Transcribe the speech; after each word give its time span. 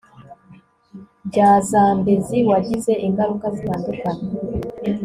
bya 1.27 1.51
zambezi 1.69 2.37
wagize 2.49 2.91
ingaruka 3.07 3.45
zitandukanye 3.55 4.25